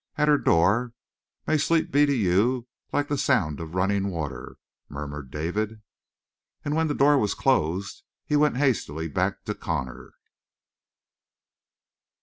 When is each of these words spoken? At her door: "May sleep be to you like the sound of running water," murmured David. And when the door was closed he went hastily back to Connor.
At 0.17 0.27
her 0.27 0.39
door: 0.39 0.93
"May 1.45 1.59
sleep 1.59 1.91
be 1.91 2.07
to 2.07 2.11
you 2.15 2.65
like 2.91 3.07
the 3.07 3.19
sound 3.19 3.59
of 3.59 3.75
running 3.75 4.07
water," 4.09 4.55
murmured 4.89 5.29
David. 5.29 5.83
And 6.65 6.75
when 6.75 6.87
the 6.87 6.95
door 6.95 7.19
was 7.19 7.35
closed 7.35 8.01
he 8.25 8.35
went 8.35 8.57
hastily 8.57 9.07
back 9.07 9.43
to 9.45 9.53
Connor. 9.53 10.13